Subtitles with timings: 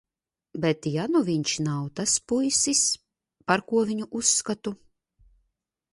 [0.61, 2.83] Bet ja nu viņš nav tas puisis,
[3.51, 4.75] par ko viņu uzskatu?